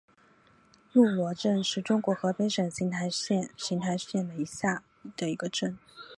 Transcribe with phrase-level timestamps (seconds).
[0.93, 4.43] 路罗镇是中国河北省邢台市邢台县下
[4.77, 4.83] 辖
[5.15, 5.77] 的一个镇。